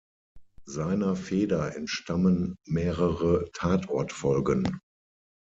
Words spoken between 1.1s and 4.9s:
Feder entstammen mehrere Tatort-Folgen.